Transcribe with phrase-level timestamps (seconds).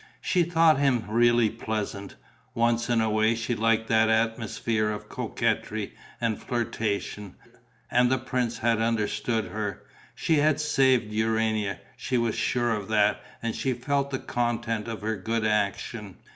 [0.19, 2.15] She thought him really pleasant;
[2.55, 7.35] once in a way she liked that atmosphere of coquetry and flirtation;
[7.91, 9.83] and the prince had understood her.
[10.15, 15.01] She had saved Urania, she was sure of that; and she felt the content of
[15.01, 16.15] her good action....